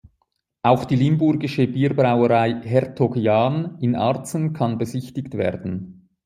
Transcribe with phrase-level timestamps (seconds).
[0.63, 6.09] Auch die limburgische Bierbrauerei "Hertog Jan" in Arcen kann besichtigt werden.